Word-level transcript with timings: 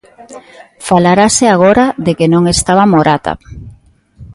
Falarase 0.89 1.45
agora 1.49 1.85
de 2.05 2.11
que 2.17 2.27
non 2.33 2.43
estaba 2.55 2.89
Morata. 2.93 3.33